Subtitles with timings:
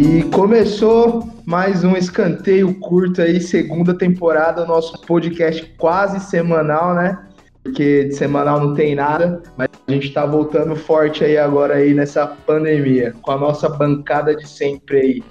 [0.00, 7.18] E começou mais um escanteio curto aí, segunda temporada, nosso podcast quase semanal, né?
[7.64, 11.94] Porque de semanal não tem nada, mas a gente tá voltando forte aí agora aí
[11.94, 15.22] nessa pandemia, com a nossa bancada de sempre aí.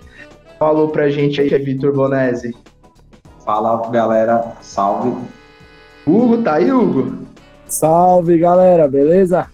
[0.60, 2.54] Falou pra gente aí, Vitor Bonese.
[3.46, 5.16] Fala galera, salve.
[6.06, 7.20] Hugo, tá aí, Hugo?
[7.68, 9.48] Salve galera, beleza?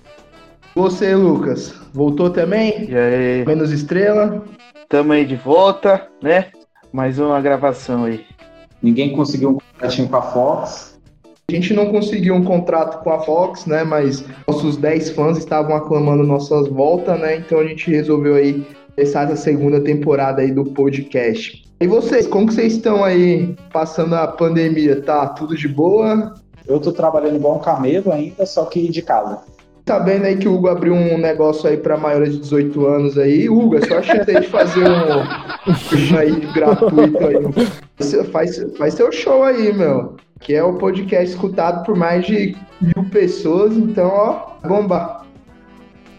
[0.74, 2.90] Você, Lucas, voltou também?
[2.90, 3.46] E aí?
[3.46, 4.44] Menos estrela?
[4.94, 6.52] Tamo aí de volta, né?
[6.92, 8.24] Mais uma gravação aí.
[8.80, 11.00] Ninguém conseguiu um contratinho com a Fox.
[11.50, 13.84] A gente não conseguiu um contrato com a Fox, né?
[13.84, 17.38] Mas nossos 10 fãs estavam aclamando nossas voltas, né?
[17.38, 18.64] Então a gente resolveu aí
[18.96, 21.64] começar essa segunda temporada aí do podcast.
[21.82, 25.02] E vocês, como que vocês estão aí passando a pandemia?
[25.02, 26.36] Tá tudo de boa?
[26.68, 29.42] Eu tô trabalhando igual um camelo ainda, só que de casa.
[29.86, 33.18] Tá vendo aí que o Hugo abriu um negócio aí para maiores de 18 anos
[33.18, 33.50] aí.
[33.50, 38.24] Hugo, é só a chance aí de fazer um aí gratuito aí.
[38.32, 40.16] Faz, faz seu show aí, meu.
[40.40, 45.24] Que é o podcast escutado por mais de mil pessoas, então, ó, bomba.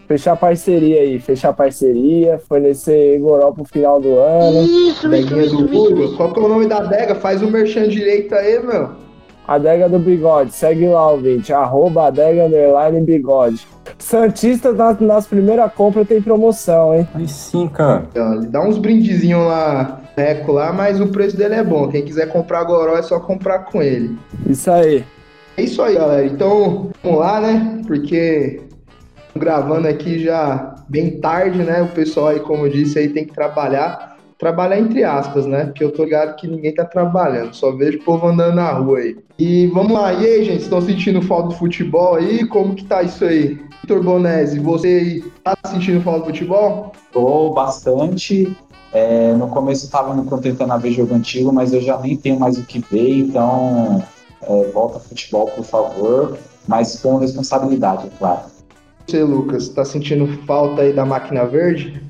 [0.07, 4.61] Fechar parceria aí, fechar parceria, fornecer Goró pro final do ano.
[4.61, 6.03] Isso, Deguinha isso, do isso, Hugo.
[6.03, 6.17] Isso.
[6.17, 7.15] Qual que é o nome da adega?
[7.15, 9.04] Faz o um merchan direito aí, meu.
[9.47, 13.67] Adega do Bigode, segue lá, ouvinte, arroba adega underline bigode.
[13.99, 17.07] Santista nas, nas primeiras compras tem promoção, hein?
[17.13, 18.07] Aí sim, cara.
[18.13, 21.87] Ele dá uns brindezinhos lá, eco lá, mas o preço dele é bom.
[21.87, 24.17] Quem quiser comprar goró é só comprar com ele.
[24.47, 25.05] Isso aí.
[25.57, 26.25] É isso aí, galera.
[26.25, 27.81] Então, vamos lá, né?
[27.85, 28.61] Porque
[29.35, 31.81] gravando aqui já bem tarde, né?
[31.83, 35.65] O pessoal aí, como eu disse, aí tem que trabalhar trabalhar entre aspas, né?
[35.65, 38.99] Porque eu tô ligado que ninguém tá trabalhando, só vejo o povo andando na rua
[38.99, 39.17] aí.
[39.37, 42.45] E vamos lá, e aí, gente, estão sentindo falta do futebol aí?
[42.47, 43.59] Como que tá isso aí?
[43.81, 46.91] Vitor Bonese, você aí, tá sentindo falta do futebol?
[47.11, 48.55] Tô bastante.
[48.93, 52.15] É, no começo eu tava me contentando a ver jogo antigo, mas eu já nem
[52.15, 54.01] tenho mais o que ver, então
[54.41, 58.41] é, volta futebol, por favor, mas com responsabilidade, é claro.
[59.05, 62.01] Você, Lucas, tá sentindo falta aí da máquina verde?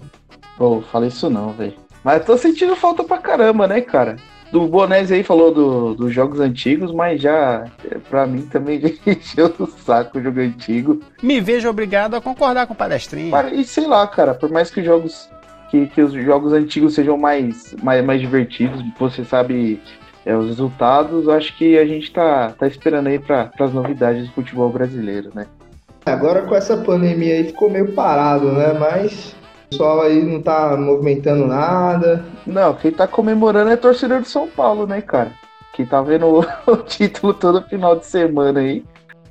[0.58, 1.85] Pô, fala isso não, velho.
[2.06, 4.18] Mas tô sentindo falta pra caramba, né, cara?
[4.52, 7.66] Do Bonés aí falou do, dos jogos antigos, mas já,
[8.12, 11.00] pra mim também encheu o saco o jogo antigo.
[11.24, 13.34] Me vejo obrigado a concordar com o palestrinho.
[13.52, 15.28] E sei lá, cara, por mais que os jogos
[15.72, 19.82] que, que os jogos antigos sejam mais, mais, mais divertidos, você sabe
[20.24, 24.34] é, os resultados, acho que a gente tá, tá esperando aí para as novidades do
[24.34, 25.48] futebol brasileiro, né?
[26.06, 28.74] Agora com essa pandemia aí ficou meio parado, né?
[28.74, 29.36] Mas
[29.70, 32.24] pessoal aí não tá movimentando nada.
[32.46, 35.32] Não, quem tá comemorando é torcedor de São Paulo, né, cara?
[35.74, 38.84] Que tá vendo o, o título todo final de semana aí.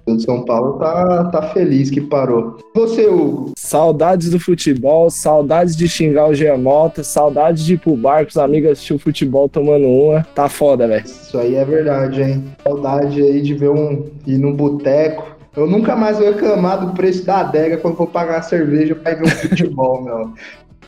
[0.07, 2.59] O São Paulo tá, tá feliz que parou.
[2.75, 3.53] Você, Hugo?
[3.57, 8.37] Saudades do futebol, saudades de xingar o Giamota, saudades de ir pro bar com os
[8.37, 10.23] amigos assistir o futebol tomando uma.
[10.35, 11.07] Tá foda, velho.
[11.07, 12.45] Isso aí é verdade, hein?
[12.63, 14.05] Saudade aí de ver um.
[14.27, 18.39] ir num boteco eu nunca mais vou reclamar do preço da adega quando for pagar
[18.39, 20.33] a cerveja pra ir ver um futebol, meu.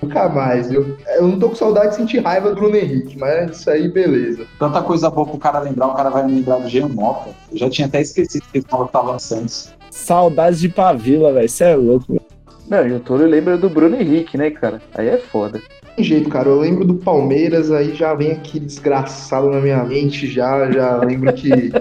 [0.02, 0.70] Nunca mais.
[0.70, 3.88] Eu, eu não tô com saudade de sentir raiva do Bruno Henrique, mas isso aí,
[3.88, 4.44] beleza.
[4.58, 7.30] Tanta coisa boa pro cara lembrar, o cara vai me lembrar do Jean Mota.
[7.50, 9.72] Eu já tinha até esquecido que ele tava no Santos.
[9.90, 11.46] Saudades de Pavila, velho.
[11.46, 12.20] Isso é louco, meu.
[12.68, 14.82] Não, e o Túlio lembra do Bruno Henrique, né, cara?
[14.94, 15.62] Aí é foda.
[15.94, 16.48] Tem jeito, cara.
[16.48, 21.32] Eu lembro do Palmeiras, aí já vem aqui desgraçado na minha mente, já, já lembro
[21.32, 21.72] que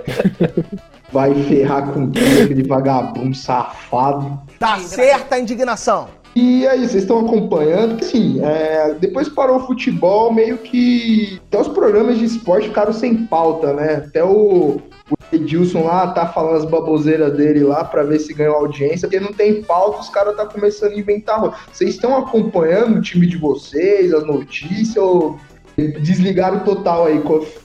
[1.15, 2.11] vai ferrar com
[2.43, 4.37] aquele vagabundo safado.
[4.59, 6.09] Tá certa a indignação.
[6.35, 8.03] E aí, vocês estão acompanhando?
[8.03, 13.25] Sim, é, depois parou o futebol, meio que até os programas de esporte ficaram sem
[13.27, 14.03] pauta, né?
[14.05, 18.57] Até o, o Edilson lá tá falando as baboseiras dele lá para ver se ganhou
[18.57, 21.65] audiência, porque não tem pauta, os caras tá começando a inventar.
[21.71, 25.39] Vocês estão acompanhando o time de vocês, as notícias, ou
[25.77, 27.21] desligaram total aí?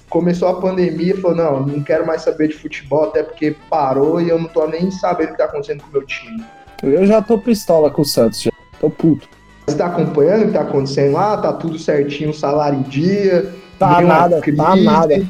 [0.08, 4.28] Começou a pandemia, falou, não, não quero mais saber de futebol, até porque parou e
[4.28, 6.42] eu não tô nem sabendo o que tá acontecendo com o meu time.
[6.82, 9.28] Eu já tô pistola com o Santos, já tô puto.
[9.66, 11.36] Você tá acompanhando o que tá acontecendo lá?
[11.36, 13.54] Tá tudo certinho, salário em dia?
[13.78, 15.26] Tá nada, tá nada.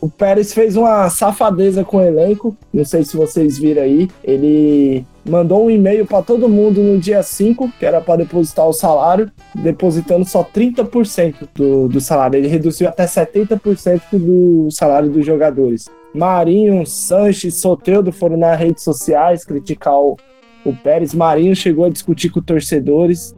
[0.00, 4.08] O Pérez fez uma safadeza com o elenco, não sei se vocês viram aí.
[4.22, 8.72] Ele mandou um e-mail para todo mundo no dia 5, que era para depositar o
[8.72, 12.38] salário, depositando só 30% do, do salário.
[12.38, 15.86] Ele reduziu até 70% do salário dos jogadores.
[16.14, 20.16] Marinho, Sanches, Soteudo foram nas redes sociais criticar o,
[20.64, 21.14] o Pérez.
[21.14, 23.34] Marinho chegou a discutir com torcedores.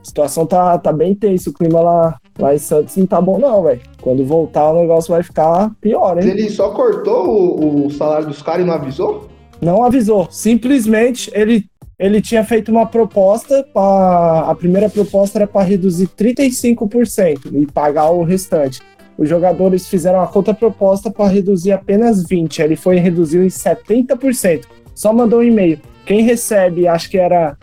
[0.00, 3.38] A situação tá, tá bem tensa, o clima lá, lá em Santos não tá bom
[3.38, 3.80] não, velho.
[4.00, 6.28] Quando voltar o negócio vai ficar pior, hein?
[6.28, 9.33] Ele só cortou o, o salário dos caras e não avisou?
[9.64, 10.28] Não avisou.
[10.30, 11.64] Simplesmente ele,
[11.98, 18.10] ele tinha feito uma proposta, pra, a primeira proposta era para reduzir 35% e pagar
[18.10, 18.82] o restante.
[19.16, 24.64] Os jogadores fizeram a contraproposta para reduzir apenas 20%, ele foi reduziu em 70%.
[24.94, 25.80] Só mandou um e-mail.
[26.04, 27.56] Quem recebe, acho que era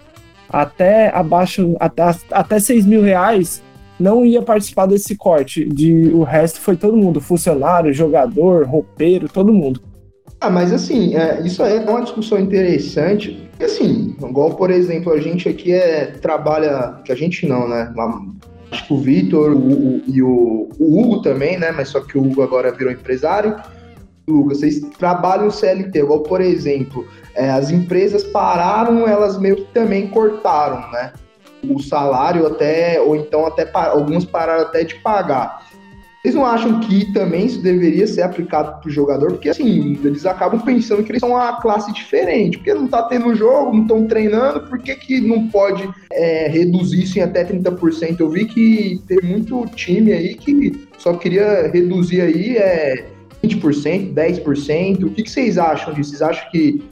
[0.50, 3.62] até abaixo, até, até 6 mil reais,
[4.00, 5.66] não ia participar desse corte.
[5.66, 9.91] De, o resto foi todo mundo, funcionário, jogador, roupeiro, todo mundo.
[10.42, 13.48] Ah, mas assim, é, isso é uma discussão interessante.
[13.60, 17.94] E assim, igual, por exemplo, a gente aqui é, trabalha, que a gente não, né?
[18.72, 19.52] Acho que o Vitor
[20.08, 21.72] e o, o, Hugo também, né?
[21.72, 23.56] Mas só que o Hugo agora virou empresário.
[24.28, 30.08] Hugo, vocês trabalham CLT, igual, por exemplo, é, as empresas pararam, elas meio que também
[30.08, 31.14] cortaram, né?
[31.70, 35.68] O salário até, ou então até algumas pararam até de pagar.
[36.22, 39.32] Vocês não acham que também isso deveria ser aplicado para o jogador?
[39.32, 43.34] Porque assim, eles acabam pensando que eles são uma classe diferente, porque não está tendo
[43.34, 48.20] jogo, não estão treinando, por que, que não pode é, reduzir isso em até 30%?
[48.20, 53.08] Eu vi que tem muito time aí que só queria reduzir aí é,
[53.44, 55.04] 20%, 10%.
[55.04, 56.12] O que, que vocês acham disso?
[56.12, 56.84] Vocês acham que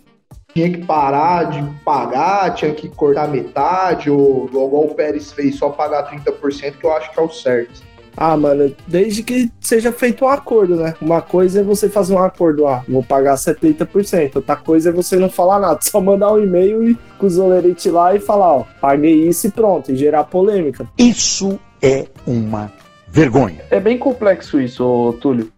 [0.56, 5.56] tinha que parar de pagar, tinha que cortar metade, ou, ou igual o Pérez fez,
[5.56, 7.84] só pagar 30%, que eu acho que é o certo.
[8.22, 10.94] Ah, mano, desde que seja feito um acordo, né?
[11.02, 14.36] Uma coisa é você fazer um acordo, ah, vou pagar 70%.
[14.36, 17.90] Outra coisa é você não falar nada, só mandar um e-mail e com os olerite
[17.90, 20.86] lá e falar, ó, paguei isso e pronto, e gerar polêmica.
[20.98, 22.70] Isso é uma
[23.08, 23.62] vergonha.
[23.72, 25.50] É bem complexo isso, Túlio.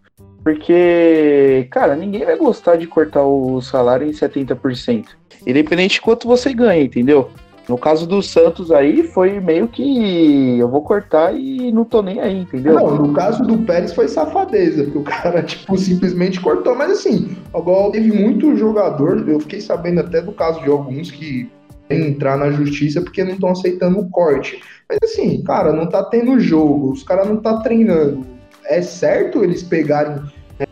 [0.44, 5.06] Porque, cara, ninguém vai gostar de cortar o salário em 70%.
[5.44, 7.28] Independente de quanto você ganha, entendeu?
[7.68, 12.20] No caso do Santos aí, foi meio que eu vou cortar e não tô nem
[12.20, 12.74] aí, entendeu?
[12.74, 16.74] Não, no caso do Pérez foi safadeza, que o cara, tipo, simplesmente cortou.
[16.74, 21.48] Mas assim, igual teve muito jogador, eu fiquei sabendo até do caso de alguns que
[21.88, 24.60] entrar na justiça porque não estão aceitando o corte.
[24.88, 28.26] Mas assim, cara, não tá tendo jogo, os caras não tá treinando.
[28.64, 30.22] É certo eles pegarem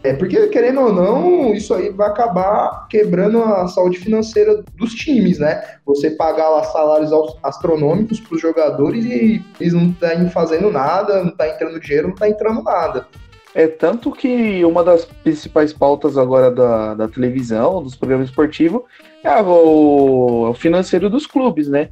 [0.03, 5.39] é, porque, querendo ou não, isso aí vai acabar quebrando a saúde financeira dos times,
[5.39, 5.63] né?
[5.85, 7.11] Você pagar lá salários
[7.43, 12.09] astronômicos para os jogadores e eles não estão tá fazendo nada, não está entrando dinheiro,
[12.09, 13.07] não está entrando nada.
[13.55, 18.83] É tanto que uma das principais pautas agora da, da televisão, dos programas esportivos,
[19.25, 21.89] é o, o financeiro dos clubes, né?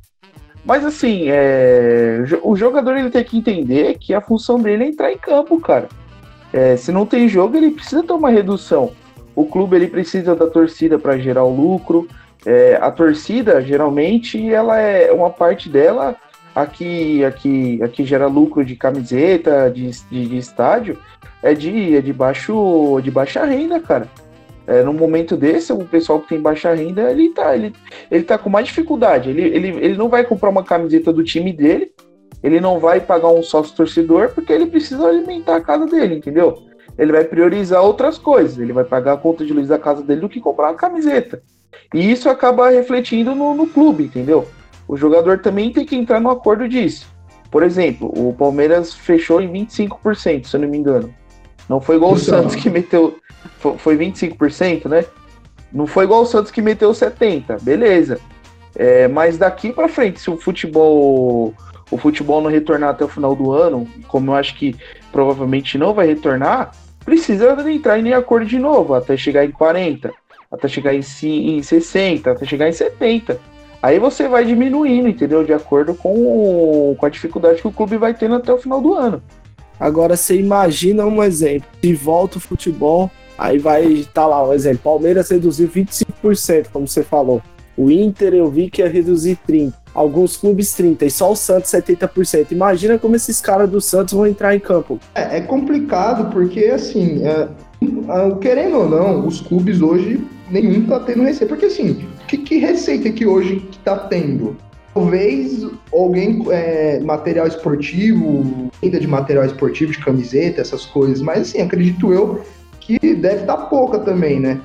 [0.65, 5.13] Mas assim, é, o jogador ele tem que entender que a função dele é entrar
[5.13, 5.89] em campo, cara.
[6.53, 8.93] É, se não tem jogo, ele precisa ter uma redução.
[9.35, 12.09] O clube ele precisa da torcida para gerar o lucro.
[12.45, 16.17] É, a torcida, geralmente, ela é uma parte dela
[16.55, 20.99] aqui, aqui, aqui gera lucro de camiseta, de, de, de estádio,
[21.43, 24.09] é de, é de, baixo, de baixa renda, cara.
[24.67, 27.73] É, no momento desse, o pessoal que tem baixa renda, ele tá, ele,
[28.11, 29.31] ele tá com mais dificuldade.
[29.31, 31.91] Ele, ele, ele não vai comprar uma camiseta do time dele,
[32.43, 36.63] ele não vai pagar um sócio torcedor porque ele precisa alimentar a casa dele, entendeu?
[36.97, 40.21] Ele vai priorizar outras coisas, ele vai pagar a conta de luz da casa dele
[40.21, 41.43] do que comprar uma camiseta.
[41.95, 44.47] E isso acaba refletindo no, no clube, entendeu?
[44.87, 47.07] O jogador também tem que entrar no acordo disso.
[47.51, 51.15] Por exemplo, o Palmeiras fechou em 25%, se eu não me engano.
[51.69, 52.23] Não foi igual então.
[52.23, 53.19] o Santos que meteu.
[53.59, 55.05] Foi 25%, né?
[55.73, 58.19] Não foi igual o Santos que meteu 70%, beleza.
[58.75, 61.55] É, mas daqui para frente, se o futebol
[61.91, 64.77] o futebol não retornar até o final do ano, como eu acho que
[65.11, 66.73] provavelmente não vai retornar,
[67.05, 70.13] precisa entrar em acordo de novo, até chegar em 40,
[70.53, 73.39] até chegar em, em 60, até chegar em 70.
[73.83, 75.45] Aí você vai diminuindo, entendeu?
[75.45, 78.95] De acordo com, com a dificuldade que o clube vai tendo até o final do
[78.95, 79.23] ano.
[79.79, 84.53] Agora você imagina um exemplo, se volta o futebol, aí vai estar tá lá um
[84.53, 87.41] exemplo, Palmeiras reduziu 25%, como você falou.
[87.77, 91.71] O Inter eu vi que ia reduzir 30% alguns clubes 30% e só o Santos
[91.71, 92.53] 70%.
[92.53, 94.99] Imagina como esses caras do Santos vão entrar em campo.
[95.15, 97.49] É, é complicado porque, assim, é,
[98.41, 101.47] querendo ou não, os clubes hoje nenhum tá tendo receita.
[101.47, 104.57] Porque, assim, que, que receita que hoje que tá tendo?
[104.95, 111.61] Talvez alguém, é, material esportivo, venda de material esportivo, de camiseta, essas coisas, mas assim,
[111.61, 112.43] acredito eu
[112.81, 114.61] que deve estar tá pouca também, né?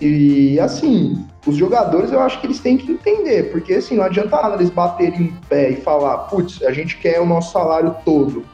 [0.00, 4.36] E assim, os jogadores eu acho que eles têm que entender, porque assim, não adianta
[4.36, 8.44] nada eles baterem em pé e falar, putz, a gente quer o nosso salário todo.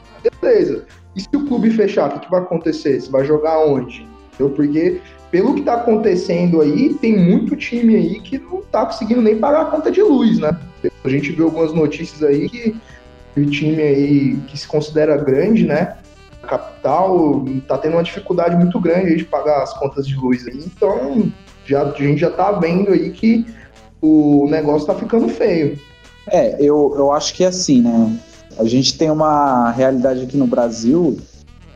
[0.41, 0.85] Beleza.
[1.15, 2.99] E se o clube fechar, o que, que vai acontecer?
[2.99, 4.07] Você vai jogar onde?
[4.33, 4.55] Entendeu?
[4.55, 4.99] Porque,
[5.31, 9.61] pelo que tá acontecendo aí, tem muito time aí que não tá conseguindo nem pagar
[9.61, 10.57] a conta de luz, né?
[11.03, 12.75] A gente viu algumas notícias aí que
[13.37, 15.95] o time aí que se considera grande, né?
[16.45, 20.57] Capital tá tendo uma dificuldade muito grande de pagar as contas de luz aí.
[20.57, 21.31] Então,
[21.65, 23.45] já, a gente já tá vendo aí que
[24.01, 25.79] o negócio tá ficando feio.
[26.27, 28.17] É, eu, eu acho que é assim, né?
[28.57, 31.17] A gente tem uma realidade aqui no Brasil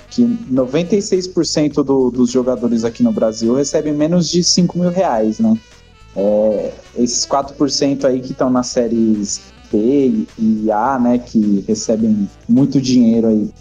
[0.09, 5.57] que 96% do, dos jogadores aqui no Brasil recebem menos de 5 mil reais, né?
[6.15, 12.81] É, esses 4% aí que estão nas séries B e A, né, que recebem muito
[12.81, 13.51] dinheiro aí.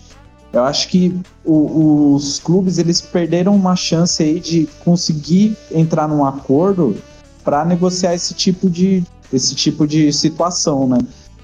[0.52, 1.14] Eu acho que
[1.44, 6.96] o, os clubes eles perderam uma chance aí de conseguir entrar num acordo
[7.44, 10.98] para negociar esse tipo de esse tipo de situação, né?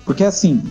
[0.06, 0.62] Porque assim,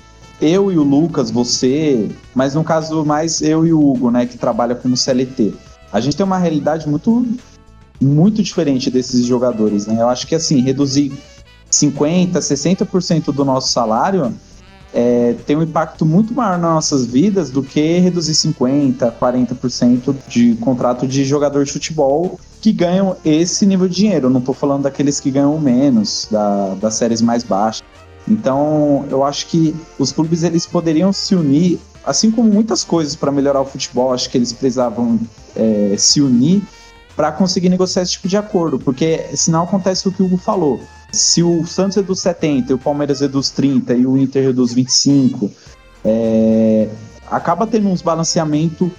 [0.41, 4.37] eu e o Lucas, você, mas no caso mais eu e o Hugo, né, que
[4.37, 5.53] trabalha como CLT.
[5.91, 7.25] A gente tem uma realidade muito
[8.01, 10.01] muito diferente desses jogadores, né?
[10.01, 11.13] Eu acho que assim, reduzir
[11.69, 14.33] 50, 60% do nosso salário
[14.93, 20.55] é, tem um impacto muito maior nas nossas vidas do que reduzir 50, 40% de
[20.55, 24.27] contrato de jogador de futebol que ganham esse nível de dinheiro.
[24.27, 27.83] Eu não estou falando daqueles que ganham menos, da, das séries mais baixas.
[28.27, 33.31] Então, eu acho que os clubes eles poderiam se unir, assim como muitas coisas para
[33.31, 35.19] melhorar o futebol, acho que eles precisavam
[35.55, 36.61] é, se unir
[37.15, 40.79] para conseguir negociar esse tipo de acordo, porque senão acontece o que o Hugo falou.
[41.13, 44.51] Se o Santos é dos 70, o Palmeiras é dos 30 e o Inter é
[44.51, 45.49] dos 25,
[46.03, 46.89] é,
[47.29, 48.91] acaba tendo uns balanceamento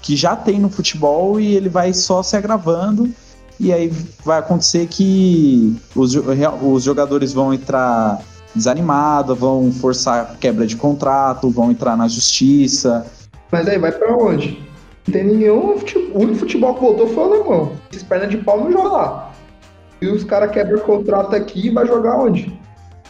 [0.00, 3.10] que já tem no futebol e ele vai só se agravando
[3.58, 3.92] e aí
[4.24, 6.14] vai acontecer que os,
[6.62, 8.20] os jogadores vão entrar
[8.54, 13.04] desanimados, vão forçar quebra de contrato, vão entrar na justiça.
[13.50, 14.64] Mas aí vai para onde?
[15.06, 16.10] Não tem nenhum futebol.
[16.14, 17.72] O único futebol que voltou foi o alemão.
[17.90, 19.25] Esses pernas de pau não jogam lá.
[20.00, 22.58] E os caras quebram o contrato aqui e vai jogar onde?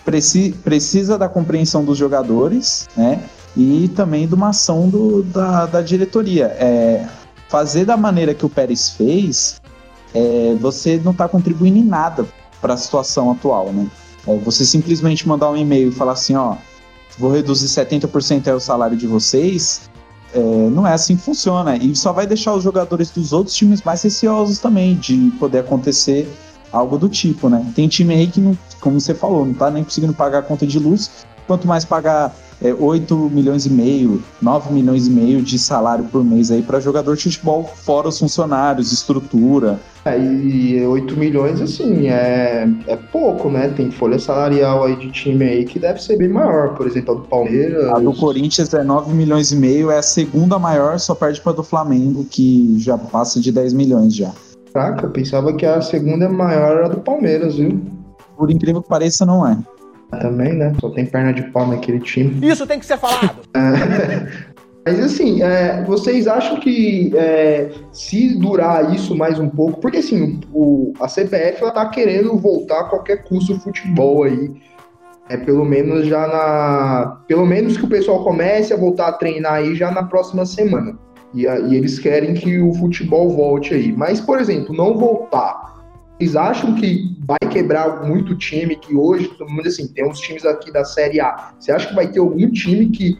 [0.04, 3.22] Preci precisa da compreensão dos jogadores, né?
[3.56, 6.46] E também de uma ação do, da, da diretoria.
[6.58, 7.06] É,
[7.48, 9.60] fazer da maneira que o Pérez fez,
[10.14, 12.24] é, você não está contribuindo em nada
[12.60, 13.86] para a situação atual, né?
[14.26, 16.56] É, você simplesmente mandar um e-mail e falar assim, ó,
[17.18, 19.90] vou reduzir 70% o salário de vocês,
[20.34, 21.76] é, não é assim que funciona.
[21.76, 26.28] E só vai deixar os jogadores dos outros times mais receosos também de poder acontecer
[26.72, 27.64] algo do tipo, né?
[27.74, 30.66] Tem time aí que, não, como você falou, não tá nem conseguindo pagar a conta
[30.66, 35.58] de luz, quanto mais pagar é, 8 milhões e meio, 9 milhões e meio de
[35.58, 39.78] salário por mês aí para jogador de futebol, fora os funcionários, estrutura.
[40.04, 43.68] É, e 8 milhões, assim, é, é pouco, né?
[43.68, 47.18] Tem folha salarial aí de time aí que deve ser bem maior, por exemplo, a
[47.18, 47.88] do Palmeiras.
[47.90, 51.52] A do Corinthians é 9 milhões e meio, é a segunda maior, só perde para
[51.52, 54.32] do Flamengo, que já passa de 10 milhões já.
[54.76, 57.80] Caraca, eu pensava que a segunda maior era a do Palmeiras, viu?
[58.36, 59.56] Por incrível que pareça, não é.
[60.20, 60.74] Também, né?
[60.78, 62.46] Só tem perna de pau naquele time.
[62.46, 63.38] Isso tem que ser falado!
[64.84, 70.40] Mas assim, é, vocês acham que é, se durar isso mais um pouco, porque assim,
[70.52, 74.54] o, a CBF ela tá querendo voltar a qualquer custo do futebol aí.
[75.30, 77.22] É, pelo menos já na.
[77.26, 80.96] Pelo menos que o pessoal comece a voltar a treinar aí já na próxima semana.
[81.34, 83.92] E, e eles querem que o futebol volte aí.
[83.92, 85.76] Mas, por exemplo, não voltar.
[86.18, 90.46] Vocês acham que vai quebrar muito time que hoje, todo mundo assim, tem uns times
[90.46, 91.52] aqui da Série A.
[91.58, 93.18] Você acha que vai ter algum time que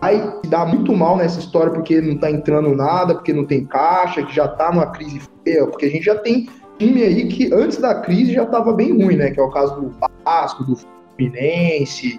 [0.00, 4.22] vai dar muito mal nessa história porque não tá entrando nada, porque não tem caixa,
[4.22, 5.66] que já tá numa crise feia?
[5.66, 9.16] Porque a gente já tem time aí que antes da crise já tava bem ruim,
[9.16, 9.30] né?
[9.30, 9.94] Que é o caso do
[10.24, 12.18] Vasco, do Fluminense,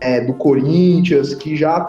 [0.00, 1.80] é, do Corinthians, que já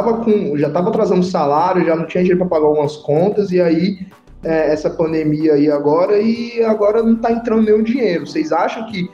[0.00, 3.60] tava com, já tava atrasando salário, já não tinha dinheiro para pagar algumas contas, e
[3.60, 4.06] aí
[4.42, 8.26] é, essa pandemia aí agora, e agora não tá entrando nenhum dinheiro.
[8.26, 9.08] Vocês acham que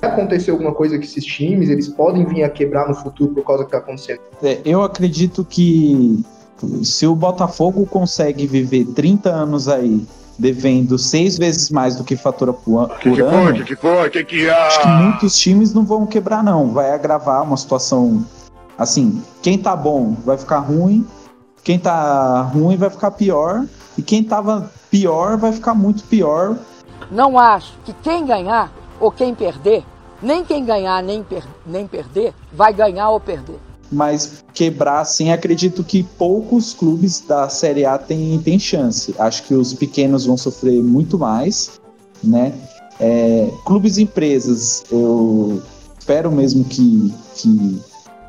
[0.00, 1.68] vai acontecer alguma coisa com esses times?
[1.68, 4.20] Eles podem vir a quebrar no futuro por causa do que tá acontecendo?
[4.42, 6.24] É, eu acredito que
[6.82, 10.04] se o Botafogo consegue viver 30 anos aí
[10.38, 13.52] devendo seis vezes mais do que fatura por, por que que ano, foi?
[13.52, 14.10] Que que foi?
[14.10, 14.50] Que que é?
[14.50, 16.72] acho que muitos times não vão quebrar não.
[16.72, 18.24] Vai agravar uma situação
[18.78, 19.22] assim.
[19.42, 21.06] Quem tá bom vai ficar ruim,
[21.64, 23.64] quem tá ruim vai ficar pior
[23.96, 26.56] e quem tava pior vai ficar muito pior.
[27.10, 29.84] Não acho que quem ganhar ou quem perder,
[30.22, 33.58] nem quem ganhar nem, per nem perder, vai ganhar ou perder.
[33.90, 39.14] Mas quebrar, assim, acredito que poucos clubes da Série A têm, têm chance.
[39.18, 41.78] Acho que os pequenos vão sofrer muito mais,
[42.24, 42.54] né?
[42.98, 45.60] É, clubes e empresas, eu
[45.98, 47.82] espero mesmo que, que,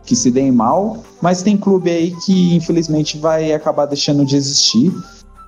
[0.06, 4.94] que se deem mal, mas tem clube aí que infelizmente vai acabar deixando de existir.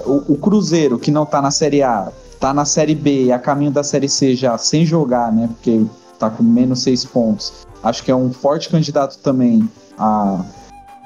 [0.05, 3.71] O, o Cruzeiro, que não tá na Série A, tá na Série B, a caminho
[3.71, 5.47] da Série C já sem jogar, né?
[5.47, 5.85] Porque
[6.19, 7.65] tá com menos seis pontos.
[7.83, 10.43] Acho que é um forte candidato também a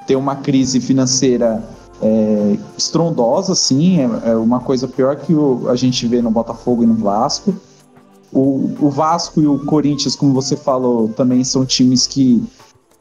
[0.06, 1.63] ter uma crise financeira
[2.01, 6.84] é, estrondosa, assim, é, é, uma coisa pior que o, a gente vê no Botafogo
[6.84, 7.53] e no Vasco.
[8.32, 12.44] O, o Vasco e o Corinthians, como você falou, também são times que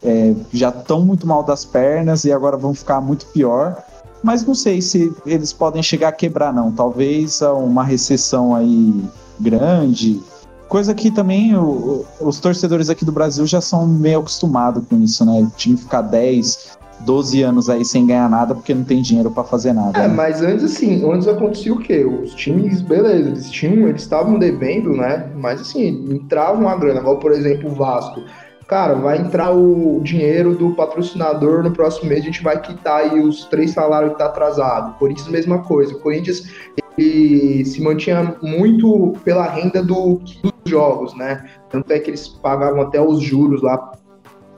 [0.02, 3.82] é, já estão muito mal das pernas e agora vão ficar muito pior.
[4.22, 6.72] Mas não sei se eles podem chegar a quebrar, não.
[6.72, 9.04] Talvez uma recessão aí
[9.38, 10.20] grande.
[10.68, 15.24] Coisa que também o, os torcedores aqui do Brasil já são meio acostumados com isso,
[15.24, 15.40] né?
[15.40, 19.44] O time ficar 10, 12 anos aí sem ganhar nada porque não tem dinheiro para
[19.44, 19.98] fazer nada.
[19.98, 20.14] É, né?
[20.14, 22.04] mas antes assim, antes acontecia o quê?
[22.04, 25.30] Os times, beleza, eles tinham, eles estavam devendo, né?
[25.36, 28.20] Mas assim, entrava uma grana, igual por exemplo o Vasco.
[28.68, 33.18] Cara, vai entrar o dinheiro do patrocinador no próximo mês, a gente vai quitar aí
[33.18, 34.98] os três salários que tá atrasado.
[34.98, 35.94] Corinthians, mesma coisa.
[35.94, 36.52] O Corinthians
[36.98, 41.48] ele se mantinha muito pela renda do, dos jogos, né?
[41.70, 43.78] Tanto é que eles pagavam até os juros lá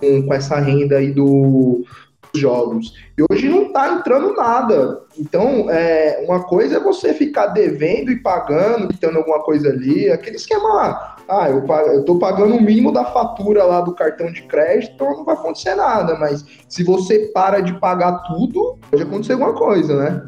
[0.01, 1.85] com, com essa renda aí do,
[2.35, 2.95] jogos.
[3.19, 5.03] E hoje não tá entrando nada.
[5.19, 10.37] Então, é, uma coisa é você ficar devendo e pagando, quitando alguma coisa ali, aquele
[10.37, 11.17] esquema lá.
[11.29, 15.17] Ah, eu, eu tô pagando o mínimo da fatura lá do cartão de crédito, então
[15.17, 16.17] não vai acontecer nada.
[16.19, 20.23] Mas se você para de pagar tudo, pode acontecer alguma coisa, né?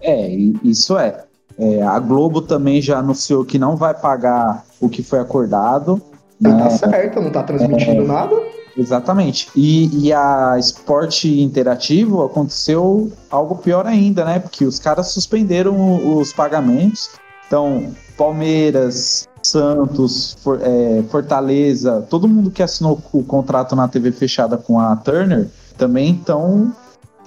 [0.00, 0.28] É,
[0.62, 1.24] isso é.
[1.58, 6.00] é a Globo também já anunciou que não vai pagar o que foi acordado.
[6.42, 6.62] Tá né?
[6.62, 8.06] Tá certo, não tá transmitindo é...
[8.06, 8.55] nada.
[8.76, 9.48] Exatamente.
[9.56, 14.38] E, e, a Esporte Interativo aconteceu algo pior ainda, né?
[14.38, 17.10] Porque os caras suspenderam os pagamentos.
[17.46, 24.56] Então, Palmeiras, Santos, For, é, Fortaleza, todo mundo que assinou o contrato na TV fechada
[24.56, 26.72] com a Turner também estão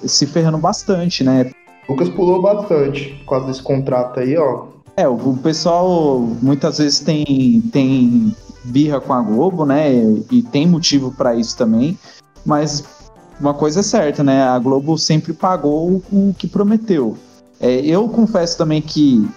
[0.03, 1.51] se ferrando bastante, né?
[1.87, 4.65] O Lucas pulou bastante por causa desse contrato aí, ó.
[4.95, 8.35] É, o, o pessoal muitas vezes tem, tem
[8.69, 9.91] birra com a Globo, né?
[10.31, 11.97] E tem motivo para isso também.
[12.45, 12.83] Mas
[13.39, 14.43] uma coisa é certa, né?
[14.43, 17.17] A Globo sempre pagou o que prometeu.
[17.59, 19.27] É, eu confesso também que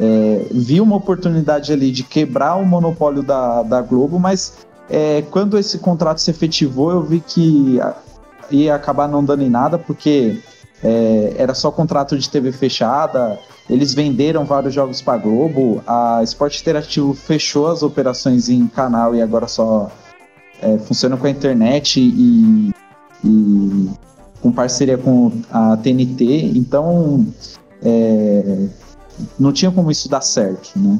[0.00, 4.54] é, vi uma oportunidade ali de quebrar o monopólio da, da Globo, mas
[4.88, 7.78] é, quando esse contrato se efetivou, eu vi que
[8.50, 10.40] ia acabar não dando em nada, porque
[10.82, 13.38] é, era só contrato de TV fechada,
[13.70, 19.22] eles venderam vários jogos para Globo, a Esporte Interativo fechou as operações em canal e
[19.22, 19.90] agora só
[20.60, 22.72] é, funciona com a internet e,
[23.24, 23.90] e,
[24.40, 27.26] com parceria com a TNT, então
[27.82, 28.66] é,
[29.38, 30.98] não tinha como isso dar certo, né?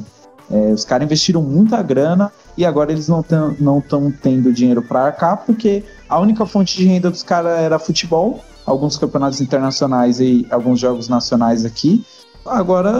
[0.51, 5.05] É, os caras investiram muita grana e agora eles não estão não tendo dinheiro para
[5.05, 10.45] arcar porque a única fonte de renda dos caras era futebol, alguns campeonatos internacionais e
[10.49, 12.03] alguns jogos nacionais aqui.
[12.45, 12.93] Agora,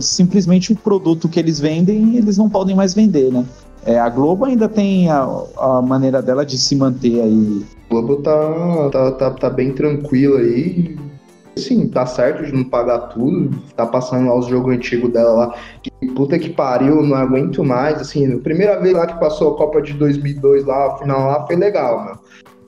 [0.00, 3.44] simplesmente o produto que eles vendem, eles não podem mais vender, né?
[3.86, 5.22] É, a Globo ainda tem a,
[5.58, 7.64] a, maneira dela de se manter aí.
[7.86, 10.96] A Globo tá, tá, tá, tá bem tranquila aí.
[11.56, 13.56] Sim, tá certo de não pagar tudo.
[13.74, 15.54] Tá passando lá os jogos antigos dela lá.
[15.82, 18.00] Que puta que pariu, não aguento mais.
[18.00, 21.46] Assim, a primeira vez lá que passou a Copa de 2002 lá, a final lá,
[21.46, 22.14] foi legal, meu.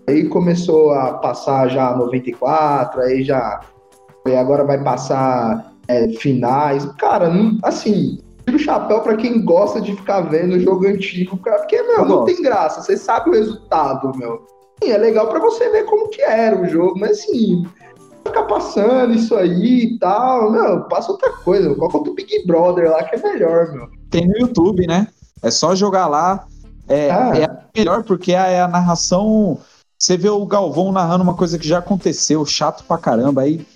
[0.07, 3.61] Aí começou a passar já 94, aí já.
[4.27, 6.85] E agora vai passar é, finais.
[6.99, 11.39] Cara, não, assim, tira o chapéu para quem gosta de ficar vendo o jogo antigo,
[11.39, 12.83] cara, porque, meu, não tem graça.
[12.83, 14.47] Você sabe o resultado, meu.
[14.83, 17.65] Sim, é legal para você ver como que era o jogo, mas assim,
[18.29, 21.75] ficar passando isso aí e tal, meu, passa outra coisa.
[21.75, 23.89] Qual é o Big Brother lá que é melhor, meu?
[24.11, 25.09] Tem no YouTube, né?
[25.43, 26.47] É só jogar lá.
[26.89, 27.33] É, ah.
[27.37, 29.59] é melhor porque é a narração.
[29.99, 33.43] Você vê o Galvão narrando uma coisa que já aconteceu, chato pra caramba.
[33.43, 33.67] Aí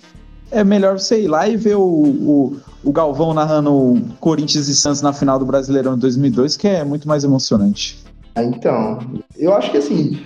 [0.49, 5.01] é melhor você ir lá e ver o, o, o Galvão narrando Corinthians e Santos
[5.01, 8.03] na final do Brasileirão de 2002, que é muito mais emocionante.
[8.35, 8.99] Ah, então,
[9.37, 10.19] eu acho que assim,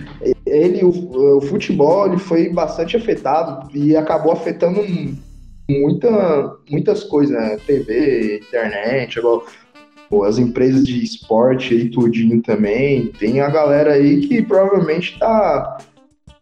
[0.46, 4.80] ele, o, o, futebol, ele foi bastante afetado e acabou afetando
[5.68, 7.58] muita, muitas coisas, né?
[7.66, 9.20] TV, internet,
[10.08, 13.12] pô, as empresas de esporte aí, tudinho também.
[13.18, 15.78] Tem a galera aí que provavelmente tá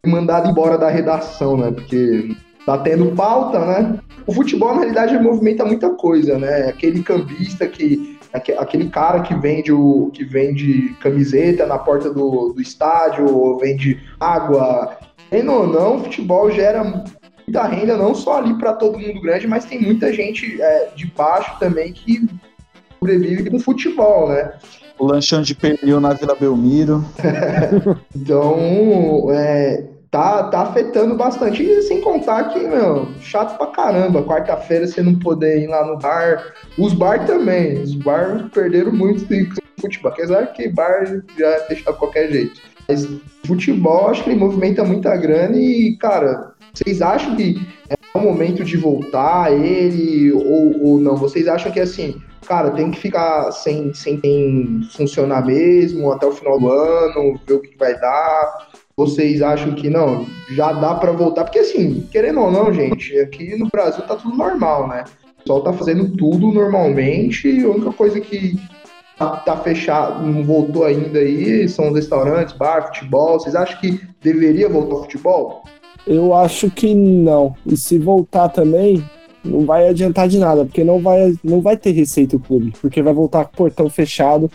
[0.06, 1.70] mandada embora da redação, né?
[1.72, 3.98] Porque tá tendo pauta, né?
[4.26, 6.68] O futebol, na realidade, movimenta muita coisa, né?
[6.68, 8.15] Aquele cambista que.
[8.32, 14.00] Aquele cara que vende, o, que vende camiseta na porta do, do estádio, ou vende
[14.20, 14.98] água.
[15.30, 19.46] Tendo ou não, o futebol gera muita renda, não só ali para todo mundo grande,
[19.46, 22.28] mas tem muita gente é, de baixo também que
[22.98, 24.52] sobrevive com futebol, né?
[24.98, 27.04] O lanchão de pernil na Vila Belmiro.
[28.14, 31.62] então, é, tá, tá afetando bastante.
[31.62, 34.22] E sem contar que, meu, chato pra caramba.
[34.22, 36.54] Quarta-feira você não poder ir lá no bar.
[36.78, 37.82] Os bar também.
[37.82, 39.48] Os bar perderam muito de
[39.80, 40.12] futebol.
[40.12, 41.04] Apesar que bar
[41.38, 42.60] já deixa de qualquer jeito.
[42.88, 43.08] Mas
[43.44, 47.56] futebol, acho que ele movimenta muita grana e, cara, vocês acham que
[47.90, 51.16] é é o momento de voltar ele ou, ou não?
[51.16, 54.20] Vocês acham que assim, cara, tem que ficar sem, sem
[54.96, 58.68] funcionar mesmo até o final do ano, ver o que vai dar?
[58.98, 61.44] Vocês acham que não, já dá para voltar?
[61.44, 65.04] Porque assim, querendo ou não, gente, aqui no Brasil tá tudo normal, né?
[65.34, 68.58] O pessoal tá fazendo tudo normalmente, a única coisa que
[69.18, 73.38] tá, tá fechado, não voltou ainda aí, são os restaurantes, bar, futebol.
[73.38, 75.62] Vocês acham que deveria voltar ao futebol?
[76.06, 77.54] Eu acho que não.
[77.66, 79.04] E se voltar também,
[79.44, 83.02] não vai adiantar de nada, porque não vai, não vai ter receita o clube, porque
[83.02, 84.50] vai voltar com o portão fechado,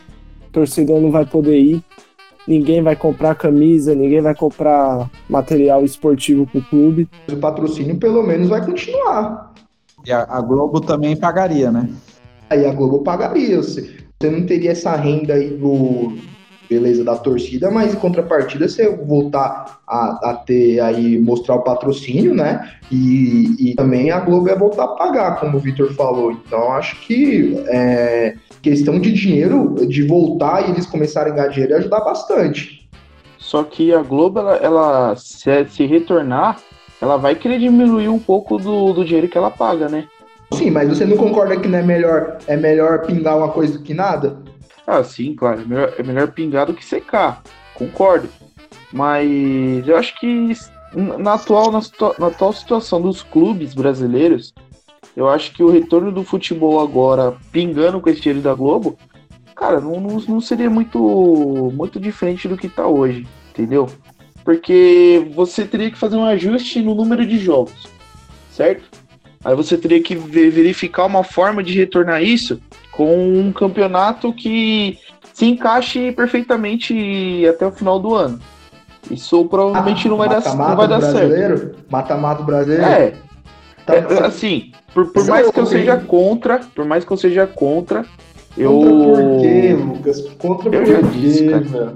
[0.52, 1.84] torcedor não vai poder ir,
[2.48, 7.08] ninguém vai comprar camisa, ninguém vai comprar material esportivo pro clube.
[7.32, 9.54] O patrocínio pelo menos vai continuar.
[10.06, 11.90] E a, a Globo também pagaria, né?
[12.50, 13.58] Aí a Globo pagaria.
[13.58, 16.14] Você, você não teria essa renda aí do,
[16.72, 22.34] beleza da torcida, mas em contrapartida você voltar a, a ter aí, mostrar o patrocínio,
[22.34, 22.72] né?
[22.90, 26.32] E, e também a Globo ia voltar a pagar, como o Vitor falou.
[26.32, 31.74] Então acho que é, questão de dinheiro, de voltar e eles começarem a ganhar dinheiro
[31.74, 32.90] ia ajudar bastante.
[33.38, 36.60] Só que a Globo, ela, ela se, se retornar,
[37.02, 40.08] ela vai querer diminuir um pouco do, do dinheiro que ela paga, né?
[40.54, 43.84] Sim, mas você não concorda que não é melhor, é melhor pingar uma coisa do
[43.84, 44.38] que nada?
[44.86, 45.62] Ah, sim, claro.
[45.62, 47.42] É melhor, é melhor pingar do que secar.
[47.74, 48.30] Concordo.
[48.92, 50.54] Mas eu acho que
[50.94, 51.80] na atual, na,
[52.20, 54.54] na atual situação dos clubes brasileiros,
[55.16, 58.98] eu acho que o retorno do futebol agora, pingando com esse dinheiro da Globo,
[59.56, 63.90] cara, não, não, não seria muito, muito diferente do que tá hoje, entendeu?
[64.44, 67.88] Porque você teria que fazer um ajuste no número de jogos,
[68.52, 68.84] certo?
[69.44, 75.00] Aí você teria que verificar uma forma de retornar isso com um campeonato que
[75.34, 78.40] se encaixe perfeitamente até o final do ano.
[79.10, 81.76] Isso provavelmente ah, não vai mata dar, não vai dar certo.
[81.90, 82.84] Mata-mata brasileiro?
[82.84, 83.14] É.
[83.86, 87.48] Tá, é assim, por, por mais que eu seja contra, por mais que eu seja
[87.48, 88.06] contra,
[88.58, 88.72] eu.
[88.72, 90.22] Contra por quê, Lucas?
[90.38, 91.94] Contra eu por já quê, disse, cara.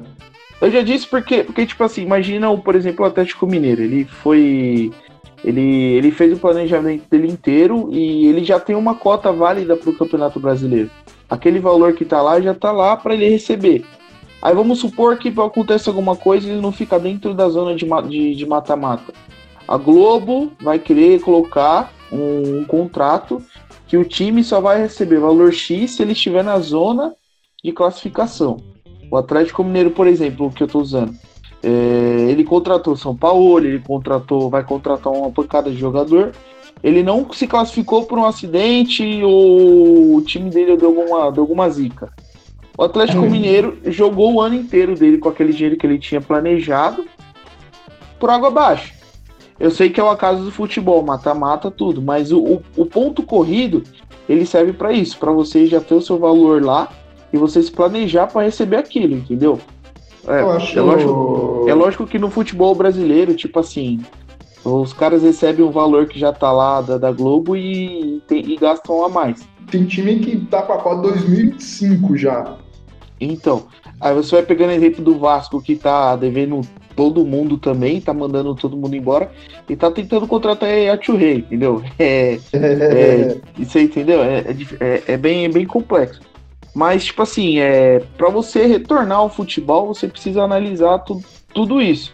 [0.61, 3.81] Eu já disse porque, porque, tipo assim, imagina, por exemplo, o Atlético Mineiro.
[3.81, 4.91] Ele foi
[5.43, 9.91] ele, ele fez o planejamento dele inteiro e ele já tem uma cota válida para
[9.91, 10.89] o Campeonato Brasileiro.
[11.29, 13.85] Aquele valor que está lá já está lá para ele receber.
[14.41, 18.45] Aí vamos supor que acontece alguma coisa e ele não fica dentro da zona de
[18.47, 19.13] mata-mata.
[19.67, 23.41] A Globo vai querer colocar um, um contrato
[23.87, 27.13] que o time só vai receber valor X se ele estiver na zona
[27.63, 28.57] de classificação.
[29.09, 31.13] O Atlético Mineiro, por exemplo, que eu estou usando,
[31.63, 36.31] é, ele contratou São Paulo, ele contratou, vai contratar uma pancada de jogador.
[36.83, 41.69] Ele não se classificou por um acidente ou o time dele deu alguma, deu alguma
[41.69, 42.11] zica.
[42.77, 43.29] O Atlético hum.
[43.29, 47.05] Mineiro jogou o ano inteiro dele com aquele dinheiro que ele tinha planejado
[48.19, 48.93] por água abaixo.
[49.59, 53.23] Eu sei que é o acaso do futebol, mata-mata tudo, mas o, o, o, ponto
[53.23, 53.83] corrido
[54.27, 56.89] ele serve para isso, para você já ter o seu valor lá
[57.31, 59.59] e você se planejar para receber aquilo, entendeu?
[60.27, 60.77] É, acho...
[60.77, 64.01] é, lógico, é lógico que no futebol brasileiro, tipo assim,
[64.63, 68.57] os caras recebem um valor que já tá lá da, da Globo e, tem, e
[68.57, 69.47] gastam a mais.
[69.69, 72.57] Tem time que tá com a cota 2005 já.
[73.19, 73.67] Então,
[74.05, 76.61] aí você vai pegando exemplo do Vasco que tá devendo
[76.95, 79.31] todo mundo também, tá mandando todo mundo embora
[79.67, 81.81] e tá tentando contratar a Rei, entendeu?
[81.97, 84.21] É, é, isso aí, entendeu?
[84.23, 86.21] É, é, é, é bem, é bem complexo.
[86.73, 91.19] Mas, tipo assim, é, para você retornar ao futebol, você precisa analisar tu,
[91.51, 92.13] tudo isso.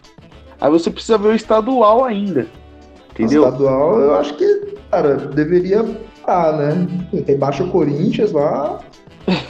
[0.62, 2.48] Aí você precisa ver o estadual ainda.
[3.12, 3.44] Entendeu?
[3.44, 5.84] O estadual, eu acho que, cara, deveria
[6.26, 6.88] parar, né?
[7.28, 8.80] Rebaixa o Corinthians lá.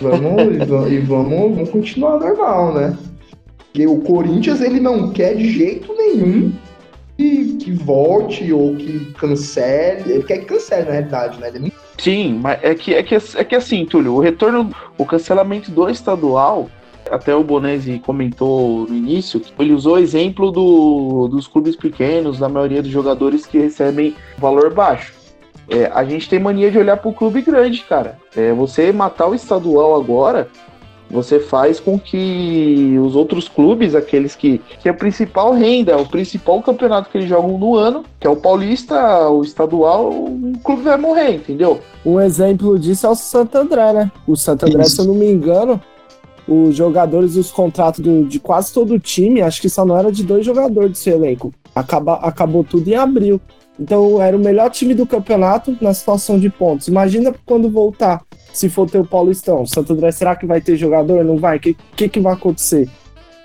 [0.02, 2.98] Vamos, e, vamos, e vamos, vamos continuar normal, né?
[3.58, 6.52] Porque o Corinthians, ele não quer de jeito nenhum
[7.18, 10.12] que, que volte ou que cancele.
[10.12, 11.52] Ele quer que cancele, na realidade, né?
[11.54, 15.70] Ele Sim, mas é que, é, que, é que assim, Túlio, o retorno, o cancelamento
[15.70, 16.68] do estadual,
[17.12, 22.50] até o Bonesi comentou no início, ele usou o exemplo do, dos clubes pequenos, da
[22.50, 25.14] maioria dos jogadores que recebem valor baixo.
[25.72, 28.18] É, a gente tem mania de olhar para o clube grande, cara.
[28.36, 30.48] É, você matar o estadual agora
[31.12, 36.08] você faz com que os outros clubes, aqueles que, que é a principal renda, o
[36.08, 40.84] principal campeonato que eles jogam no ano, que é o paulista, o estadual, o clube
[40.84, 41.82] vai morrer, entendeu?
[42.06, 44.12] Um exemplo disso é o Santo André, né?
[44.26, 44.96] O Santo André, Isso.
[44.96, 45.82] se eu não me engano,
[46.48, 50.12] os jogadores, os contratos do, de quase todo o time, acho que só não era
[50.12, 51.54] de dois jogadores desse elenco.
[51.76, 53.40] Acaba, acabou tudo em abril.
[53.82, 56.88] Então era o melhor time do campeonato na situação de pontos.
[56.88, 58.22] Imagina quando voltar
[58.54, 59.66] se for ter o Paulistão.
[59.66, 61.26] Santo André, será que vai ter jogador?
[61.26, 61.58] Não vai?
[61.58, 62.88] O que, que, que vai acontecer?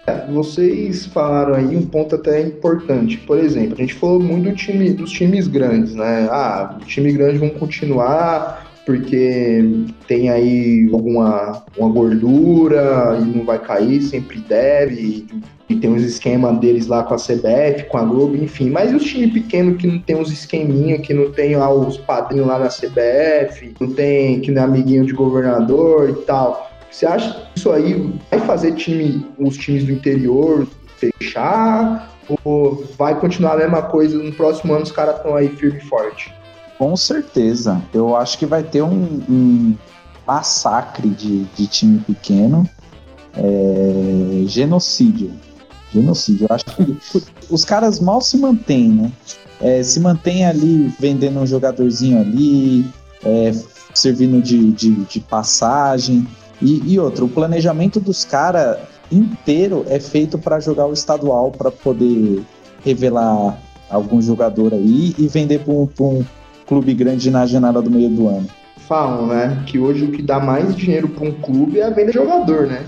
[0.07, 3.17] É, vocês falaram aí um ponto até importante.
[3.17, 6.29] Por exemplo, a gente falou muito do time, dos times grandes, né?
[6.31, 13.59] Ah, o time grande vão continuar porque tem aí alguma uma gordura e não vai
[13.59, 15.27] cair, sempre deve.
[15.69, 18.71] E, tem os esquemas deles lá com a CBF, com a Globo, enfim.
[18.71, 22.47] Mas os times pequenos que não tem os esqueminha, que não tem lá os padrinhos
[22.47, 26.71] lá na CBF, não tem, que não é amiguinho de governador e tal.
[26.89, 32.17] Você acha que isso aí vai fazer time, os times do interior fechar?
[32.45, 35.85] Ou vai continuar a mesma coisa no próximo ano os caras estão aí firme e
[35.85, 36.33] forte?
[36.79, 37.83] Com certeza.
[37.93, 39.77] Eu acho que vai ter um, um
[40.27, 42.69] massacre de, de time pequeno.
[43.35, 45.33] É, genocídio.
[45.93, 46.47] Genocídio.
[46.49, 46.99] Eu acho que
[47.51, 49.13] os caras mal se mantêm, né?
[49.61, 52.85] É, se mantém ali vendendo um jogadorzinho ali,
[53.25, 53.53] é,
[53.95, 56.27] servindo de, de, de passagem.
[56.61, 58.79] E, e outra, o planejamento dos caras
[59.11, 62.43] inteiro é feito para jogar o estadual, para poder
[62.85, 63.59] revelar
[63.91, 66.25] algum jogador aí e vender para um, um,
[66.67, 68.47] clube grande na janela do meio do ano.
[68.89, 72.13] Falam, né, que hoje o que dá mais dinheiro para um clube é a venda
[72.13, 72.85] de jogador, né?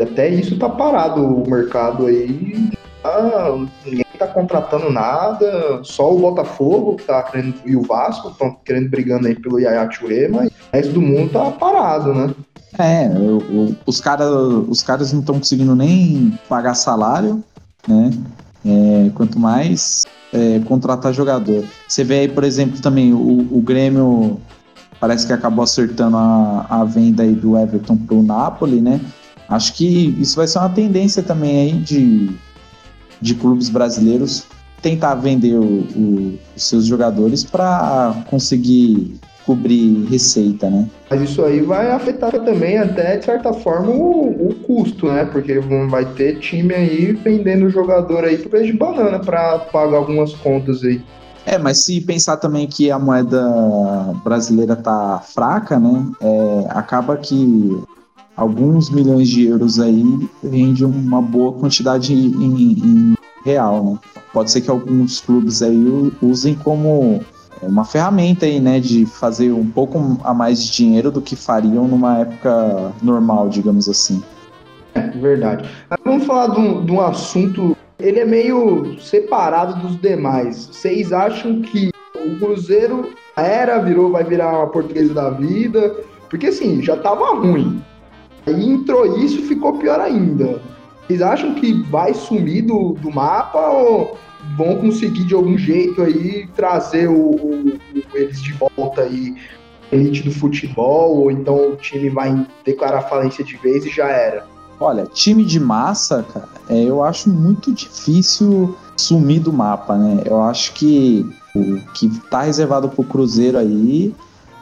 [0.00, 2.70] Até isso tá parado o mercado aí.
[3.04, 8.56] Ah, ninguém tá contratando nada, só o Botafogo que tá querendo, e o Vasco estão
[8.64, 12.34] querendo brigando aí pelo Yaya Touré, mas o resto do mundo tá parado, né?
[12.78, 14.28] É, o, o, os caras
[14.68, 17.44] os caras não estão conseguindo nem pagar salário,
[17.86, 18.10] né?
[18.64, 21.64] É, quanto mais é, contratar jogador.
[21.88, 24.40] Você vê aí, por exemplo, também o, o Grêmio
[25.00, 29.00] parece que acabou acertando a, a venda aí do Everton pro Napoli, né?
[29.48, 32.30] Acho que isso vai ser uma tendência também aí de,
[33.20, 34.44] de clubes brasileiros
[34.82, 40.88] tentar vender o, o, os seus jogadores para conseguir cobrir receita, né?
[41.10, 45.24] Mas isso aí vai afetar também até, de certa forma, o, o custo, né?
[45.24, 50.34] Porque vai ter time aí vendendo jogador aí por preço de banana para pagar algumas
[50.34, 51.02] contas aí.
[51.46, 53.42] É, mas se pensar também que a moeda
[54.24, 56.06] brasileira tá fraca, né?
[56.20, 57.82] É, acaba que
[58.36, 60.02] alguns milhões de euros aí
[60.42, 63.98] rende uma boa quantidade em, em real, né?
[64.32, 65.84] Pode ser que alguns clubes aí
[66.22, 67.20] usem como
[67.68, 71.86] uma ferramenta aí, né, de fazer um pouco a mais de dinheiro do que fariam
[71.86, 74.22] numa época normal, digamos assim.
[74.94, 75.68] É verdade.
[76.04, 80.66] Vamos falar de um, de um assunto, ele é meio separado dos demais.
[80.66, 85.96] Vocês acham que o Cruzeiro era, virou, vai virar uma portuguesa da vida?
[86.30, 87.82] Porque assim, já tava ruim.
[88.46, 90.60] Aí entrou isso ficou pior ainda.
[91.06, 94.16] Vocês acham que vai sumir do, do mapa ou
[94.56, 99.36] vão conseguir de algum jeito aí trazer o, o, o, eles de volta aí,
[99.90, 104.46] elite do futebol, ou então o time vai declarar falência de vez e já era?
[104.80, 110.22] Olha, time de massa, cara, é, eu acho muito difícil sumir do mapa, né?
[110.24, 114.14] Eu acho que o que tá reservado pro Cruzeiro aí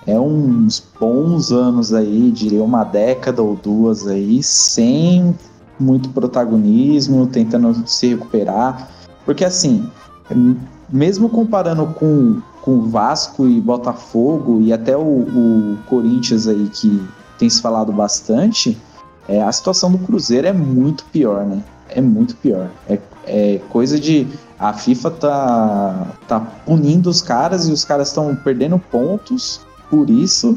[0.07, 5.35] é uns bons anos aí, diria uma década ou duas aí, sem
[5.79, 8.89] muito protagonismo, tentando se recuperar.
[9.25, 9.89] Porque assim,
[10.89, 17.03] mesmo comparando com, com Vasco e Botafogo e até o, o Corinthians aí que
[17.39, 18.79] tem se falado bastante,
[19.29, 21.63] é, a situação do Cruzeiro é muito pior, né?
[21.89, 22.71] É muito pior.
[22.89, 24.27] É, é coisa de.
[24.59, 30.57] A FIFA tá, tá punindo os caras e os caras estão perdendo pontos por isso,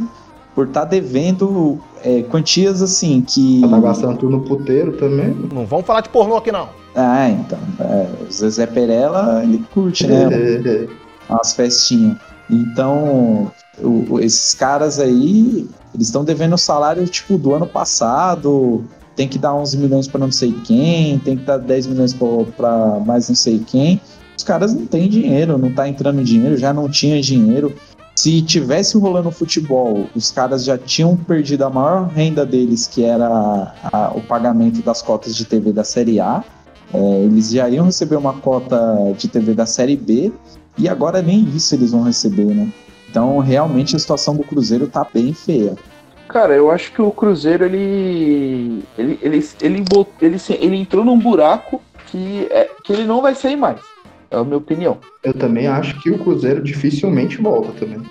[0.54, 3.62] por estar tá devendo é, quantias assim que.
[3.68, 5.36] Tá gastando tudo no puteiro também.
[5.52, 6.70] Não vamos falar de pornô aqui, não.
[6.96, 7.58] Ah, então.
[7.80, 10.30] É, o Zezé Perella, ele curte, né?
[11.28, 12.18] umas festinhas.
[12.48, 18.86] Então, o, esses caras aí, eles estão devendo o salário, tipo, do ano passado.
[19.16, 23.00] Tem que dar 11 milhões para não sei quem, tem que dar 10 milhões para
[23.06, 24.00] mais não sei quem.
[24.38, 27.74] Os caras não têm dinheiro, não tá entrando dinheiro, já não tinha dinheiro.
[28.16, 33.28] Se tivesse rolando futebol, os caras já tinham perdido a maior renda deles, que era
[33.28, 36.42] a, a, o pagamento das cotas de TV da Série A.
[36.94, 38.78] É, eles já iam receber uma cota
[39.18, 40.32] de TV da Série B
[40.78, 42.72] e agora nem isso eles vão receber, né?
[43.10, 45.76] Então, realmente a situação do Cruzeiro tá bem feia.
[46.30, 49.86] Cara, eu acho que o Cruzeiro ele ele ele ele,
[50.22, 53.95] ele, ele entrou num buraco que é, que ele não vai sair mais.
[54.36, 54.98] É a minha opinião.
[55.24, 58.02] Eu também acho que o Cruzeiro dificilmente volta também.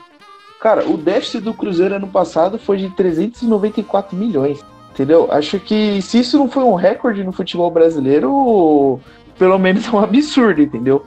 [0.58, 4.64] Cara, o déficit do Cruzeiro ano passado foi de 394 milhões.
[4.92, 5.28] Entendeu?
[5.30, 8.98] Acho que se isso não foi um recorde no futebol brasileiro,
[9.38, 11.04] pelo menos é um absurdo, entendeu?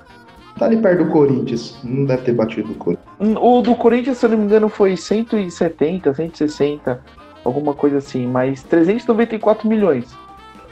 [0.60, 1.76] Tá ali perto do Corinthians.
[1.84, 3.38] Não deve ter batido o Corinthians.
[3.42, 7.02] O do Corinthians, se eu não me engano, foi 170, 160,
[7.44, 8.28] alguma coisa assim.
[8.28, 10.16] Mas 394 milhões.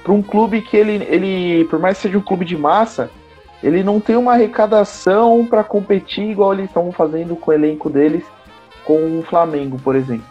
[0.04, 3.10] para um clube que ele, ele, por mais que seja um clube de massa,
[3.64, 8.24] ele não tem uma arrecadação para competir igual eles estão fazendo com o elenco deles
[8.84, 10.26] com o Flamengo, por exemplo.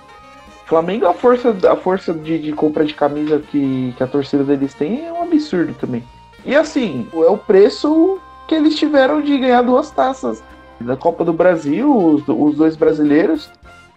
[0.64, 4.44] O Flamengo, a força, a força de, de compra de camisa que, que a torcida
[4.44, 6.02] deles tem é um absurdo também.
[6.44, 10.42] E assim, é o preço que eles tiveram de ganhar duas taças
[10.80, 13.50] da Copa do Brasil, os, os dois brasileiros,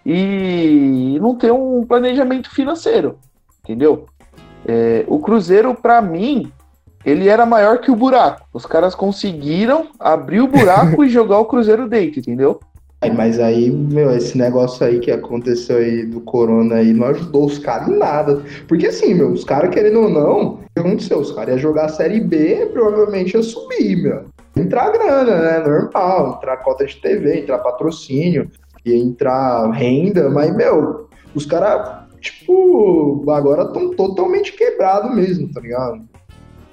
[0.04, 3.18] e não ter um planejamento financeiro,
[3.62, 4.06] entendeu?
[4.66, 6.50] É, o Cruzeiro, para mim,
[7.08, 8.46] ele era maior que o buraco.
[8.52, 12.60] Os caras conseguiram abrir o buraco e jogar o Cruzeiro dentro, entendeu?
[13.14, 17.56] Mas aí, meu, esse negócio aí que aconteceu aí do corona aí não ajudou os
[17.58, 18.42] caras em nada.
[18.66, 21.18] Porque assim, meu, os caras querendo ou não, o que aconteceu?
[21.20, 24.24] Os caras iam jogar a Série B, provavelmente ia subir, meu.
[24.56, 25.58] Entrar grana, né?
[25.60, 26.36] Normal.
[26.36, 28.50] Entrar cota de TV, entrar patrocínio,
[28.84, 36.00] ia entrar renda, mas, meu, os caras, tipo, agora estão totalmente quebrados mesmo, tá ligado?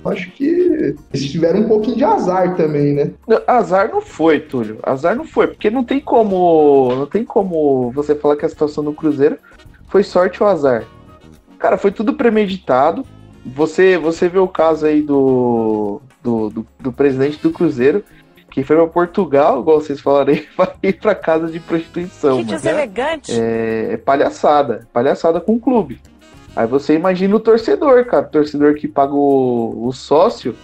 [0.10, 3.12] Acho que eles tiveram um pouquinho de azar também, né?
[3.48, 4.80] Azar não foi, Túlio.
[4.84, 6.94] Azar não foi, porque não tem como.
[6.96, 9.38] Não tem como você falar que a situação do Cruzeiro
[9.88, 10.86] foi sorte ou azar.
[11.58, 13.06] Cara, foi tudo premeditado.
[13.46, 18.04] Você, você vê o caso aí do, do, do, do presidente do Cruzeiro,
[18.50, 22.38] que foi para Portugal, igual vocês falaram aí, para ir para casa de prostituição.
[22.38, 23.32] Que deselegante.
[23.32, 24.88] É, é palhaçada.
[24.92, 26.00] Palhaçada com o clube.
[26.56, 30.56] Aí você imagina o torcedor, cara, o torcedor que paga o, o sócio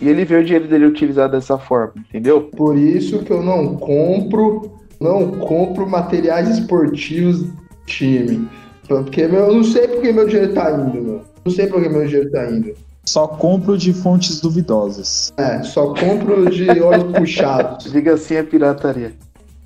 [0.00, 2.42] e ele vê o dinheiro dele utilizado dessa forma, entendeu?
[2.42, 7.52] Por isso que eu não compro, não compro materiais esportivos do
[7.86, 8.48] time.
[8.88, 11.22] Porque meu, eu não sei porque meu dinheiro tá indo, meu.
[11.44, 12.74] Não sei porque meu dinheiro tá indo.
[13.04, 15.32] Só compro de fontes duvidosas.
[15.36, 17.92] É, só compro de olhos puxados.
[17.92, 19.12] Diga assim a pirataria.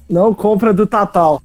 [0.09, 1.41] Não compra do Tatal.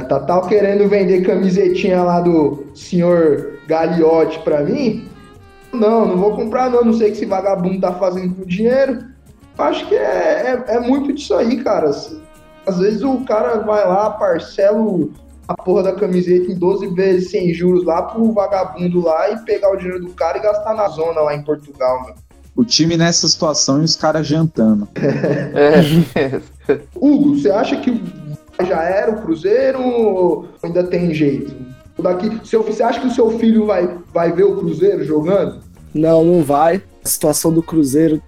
[0.00, 5.06] Tatal querendo vender camisetinha lá do senhor Gagliotti pra mim.
[5.72, 8.46] Não, não vou comprar não, não sei o que esse vagabundo tá fazendo com o
[8.46, 9.04] dinheiro.
[9.58, 11.90] Acho que é, é, é, muito disso aí, cara.
[11.90, 15.08] Às vezes o cara vai lá, parcela
[15.48, 19.70] a porra da camiseta em 12 vezes sem juros lá pro vagabundo lá e pegar
[19.72, 22.14] o dinheiro do cara e gastar na zona lá em Portugal, meu.
[22.54, 24.86] O time nessa situação e os caras jantando.
[24.96, 26.40] é.
[26.94, 27.90] Hugo, você acha que
[28.64, 31.54] já era o Cruzeiro ainda tem jeito?
[31.98, 35.60] Daqui, seu, você acha que o seu filho vai, vai ver o Cruzeiro jogando?
[35.94, 36.82] Não, não vai.
[37.04, 38.20] A situação do Cruzeiro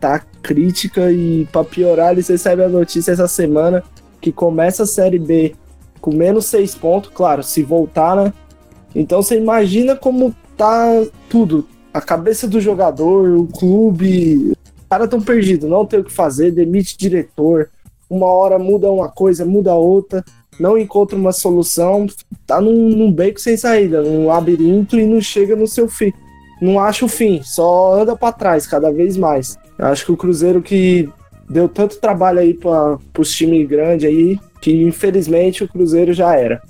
[0.00, 3.82] tá crítica e para piorar, eles recebem a notícia essa semana
[4.20, 5.54] que começa a Série B
[6.00, 8.32] com menos seis pontos, claro, se voltar, né?
[8.94, 10.86] Então você imagina como tá
[11.30, 11.66] tudo.
[11.92, 16.50] A cabeça do jogador, o clube, os caras estão perdidos, não tem o que fazer,
[16.50, 17.70] demite diretor,
[18.08, 20.24] uma hora muda uma coisa, muda outra,
[20.58, 22.06] não encontra uma solução,
[22.46, 26.12] tá num, num beco sem saída, num labirinto e não chega no seu fim.
[26.60, 29.58] Não acha o fim, só anda para trás cada vez mais.
[29.78, 31.08] Eu acho que o Cruzeiro que
[31.48, 36.62] deu tanto trabalho aí para os times grandes aí, que infelizmente o Cruzeiro já era.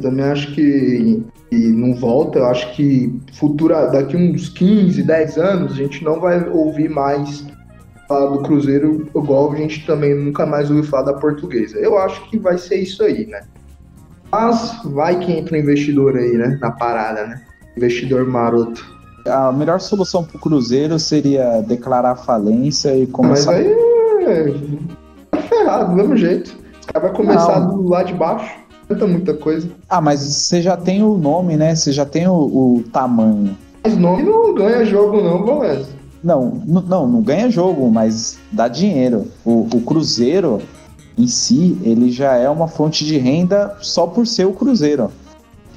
[0.00, 5.72] Também acho que, que, não volta, eu acho que futura, daqui uns 15, 10 anos,
[5.72, 7.44] a gente não vai ouvir mais
[8.08, 11.78] falar do Cruzeiro, igual a gente também nunca mais ouviu falar da portuguesa.
[11.78, 13.42] Eu acho que vai ser isso aí, né?
[14.32, 16.58] Mas vai que entra investidor aí, né?
[16.60, 17.42] Na parada, né?
[17.76, 18.84] Investidor maroto.
[19.26, 23.52] A melhor solução pro Cruzeiro seria declarar falência e começar.
[23.52, 23.72] Mas aí
[24.26, 24.54] é...
[25.30, 26.56] tá ferrado, do mesmo jeito.
[26.80, 27.76] Os caras vai começar Não.
[27.76, 28.58] do lado de baixo.
[28.88, 29.68] Tanta muita coisa.
[29.86, 31.74] Ah, mas você já tem o nome, né?
[31.74, 33.54] Você já tem o, o tamanho.
[33.84, 35.97] Mas nome não ganha jogo, não, beleza.
[36.22, 39.26] Não, não, não ganha jogo, mas dá dinheiro.
[39.44, 40.60] O, o Cruzeiro
[41.16, 45.10] em si, ele já é uma fonte de renda só por ser o Cruzeiro.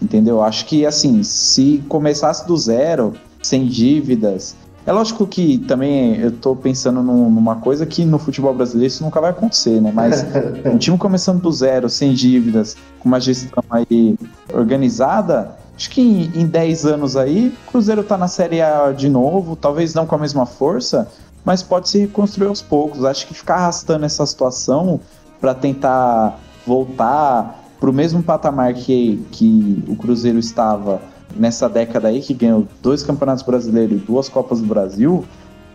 [0.02, 0.42] Entendeu?
[0.42, 4.56] Acho que assim, se começasse do zero, sem dívidas.
[4.86, 9.22] É lógico que também eu tô pensando numa coisa que no futebol brasileiro isso nunca
[9.22, 9.92] vai acontecer, né?
[9.94, 10.26] Mas
[10.66, 14.18] um time começando do zero, sem dívidas, com uma gestão aí
[14.52, 19.10] organizada, Acho que em, em 10 anos aí, o Cruzeiro tá na Série A de
[19.10, 21.08] novo, talvez não com a mesma força,
[21.44, 23.04] mas pode se reconstruir aos poucos.
[23.04, 25.00] Acho que ficar arrastando essa situação
[25.40, 31.02] para tentar voltar para o mesmo patamar que, que o Cruzeiro estava
[31.36, 35.26] nessa década aí, que ganhou dois campeonatos brasileiros e duas Copas do Brasil,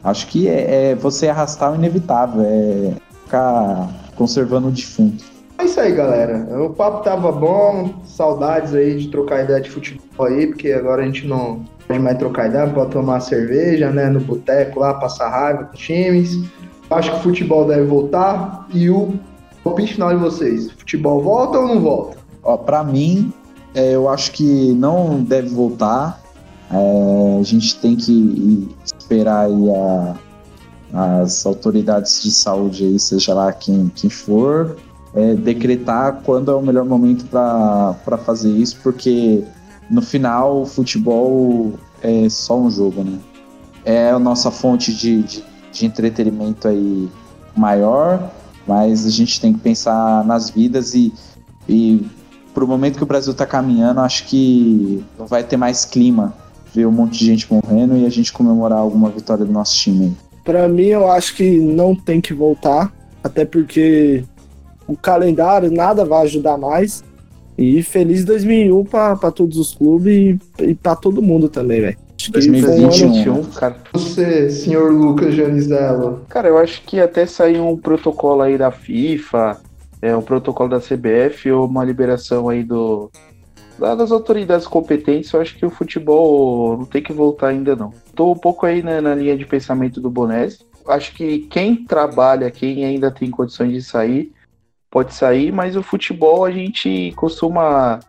[0.05, 2.93] acho que é, é você arrastar o inevitável, é
[3.25, 5.36] ficar conservando o defunto.
[5.59, 6.47] É isso aí, galera.
[6.63, 11.07] O papo tava bom, saudades aí de trocar ideia de futebol aí, porque agora a
[11.07, 15.65] gente não pode mais trocar ideia, pode tomar cerveja, né, no boteco lá, passar raiva
[15.65, 16.39] com times.
[16.91, 19.15] Acho que o futebol deve voltar e o
[19.65, 22.19] palpite final de vocês, futebol volta ou não volta?
[22.43, 23.33] Ó, pra mim,
[23.75, 26.21] é, eu acho que não deve voltar,
[26.69, 30.17] É, a gente tem que esperar aí a,
[31.23, 34.77] as autoridades de saúde, aí, seja lá quem, quem for,
[35.17, 39.43] é, decretar quando é o melhor momento para fazer isso, porque
[39.91, 43.19] no final o futebol é só um jogo, né?
[43.85, 47.09] É a nossa fonte de, de, de entretenimento aí
[47.57, 48.31] maior,
[48.67, 51.15] mas a gente tem que pensar nas vidas e,
[51.67, 52.07] e
[52.53, 56.35] pro momento que o Brasil está caminhando, acho que não vai ter mais clima
[56.75, 60.15] ver um monte de gente morrendo e a gente comemorar alguma vitória do nosso time.
[60.45, 62.93] Para mim, eu acho que não tem que voltar,
[63.25, 64.25] até porque
[64.87, 67.05] o calendário nada vai ajudar mais.
[67.59, 71.99] E feliz 2001 para todos os clubes e, e para todo mundo também, velho.
[72.31, 73.77] 2021, um cara.
[73.93, 76.23] Você, senhor Lucas Janizelo.
[76.29, 79.61] Cara, eu acho que até sair um protocolo aí da FIFA,
[80.03, 83.11] é, um protocolo da CBF ou uma liberação aí do
[83.79, 87.93] das autoridades competentes, eu acho que o futebol não tem que voltar ainda não.
[88.15, 90.65] Tô um pouco aí né, na linha de pensamento do Bonés.
[90.89, 94.33] Acho que quem trabalha, quem ainda tem condições de sair,
[94.97, 98.01] pode sair, mas o futebol a gente costuma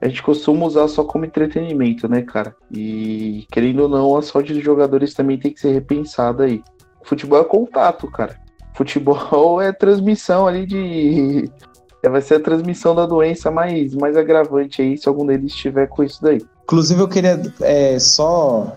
[0.00, 2.56] a gente costuma usar só como entretenimento, né, cara?
[2.72, 6.62] E querendo ou não, a saúde dos jogadores também tem que ser repensada aí.
[7.02, 8.40] Futebol é contato, cara.
[8.74, 11.50] Futebol é transmissão ali de.
[12.10, 16.02] Vai ser a transmissão da doença mais, mais agravante aí, se algum deles estiver com
[16.02, 16.40] isso daí.
[16.62, 18.74] Inclusive, eu queria é, só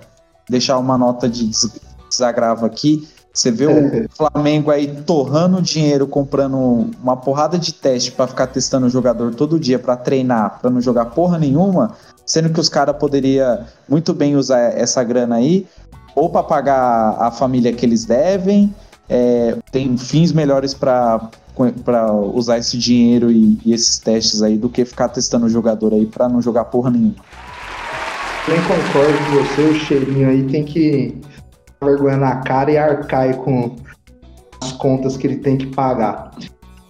[0.50, 1.50] deixar uma nota de
[2.10, 3.08] desagravo aqui.
[3.38, 8.88] Você vê o Flamengo aí torrando dinheiro, comprando uma porrada de teste para ficar testando
[8.88, 11.92] o jogador todo dia para treinar, para não jogar porra nenhuma,
[12.26, 15.68] sendo que os caras poderiam muito bem usar essa grana aí,
[16.16, 18.74] ou para pagar a família que eles devem,
[19.08, 21.30] é, tem fins melhores para
[21.84, 25.92] para usar esse dinheiro e, e, esses testes aí do que ficar testando o jogador
[25.92, 27.16] aí para não jogar porra nenhuma.
[28.48, 31.20] Nem concordo com você, o cheirinho aí tem que
[31.82, 33.76] vergonha na cara e arcar com
[34.62, 36.32] as contas que ele tem que pagar.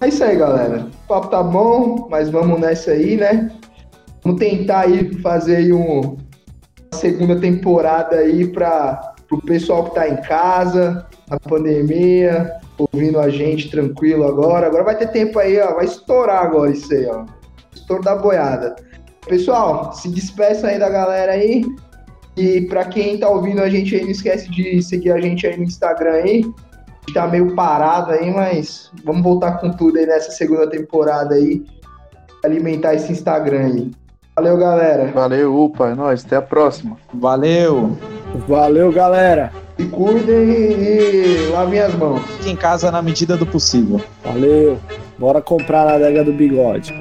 [0.01, 0.88] É isso aí, galera.
[1.05, 3.51] O papo tá bom, mas vamos nessa aí, né?
[4.23, 6.17] Vamos tentar aí fazer aí um, uma
[6.93, 13.71] segunda temporada aí para o pessoal que tá em casa, na pandemia, ouvindo a gente
[13.71, 14.67] tranquilo agora.
[14.67, 15.75] Agora vai ter tempo aí, ó.
[15.75, 17.25] Vai estourar agora isso aí, ó.
[17.73, 18.75] Estouro da boiada.
[19.27, 21.65] Pessoal, se despeça aí da galera aí.
[22.38, 25.57] E para quem tá ouvindo a gente aí, não esquece de seguir a gente aí
[25.57, 26.41] no Instagram aí.
[26.45, 31.33] A gente tá meio parado aí, mas vamos voltar com tudo aí nessa segunda temporada
[31.33, 31.65] aí.
[32.45, 33.91] Alimentar esse Instagram aí.
[34.35, 35.11] Valeu, galera.
[35.11, 36.23] Valeu, upa, é nóis.
[36.23, 36.95] Até a próxima.
[37.11, 37.97] Valeu.
[38.47, 39.51] Valeu, galera.
[39.77, 42.21] Se cuidem e lavem as mãos.
[42.38, 43.99] Fique em casa na medida do possível.
[44.23, 44.77] Valeu.
[45.17, 46.93] Bora comprar na adega do bigode.